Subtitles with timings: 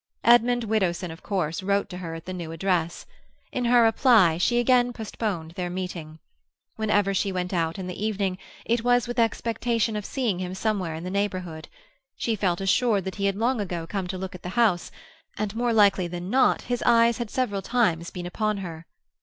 [0.23, 3.05] Edmund Widdowson, of course, wrote to her at the new address.
[3.51, 6.17] In her reply she again postponed their meeting.
[6.75, 10.95] Whenever she went out in the evening, it was with expectation of seeing him somewhere
[10.95, 11.67] in the neighbourhood;
[12.15, 14.89] she felt assured that he had long ago come to look at the house,
[15.37, 18.87] and more likely than not his eyes had several times been upon her.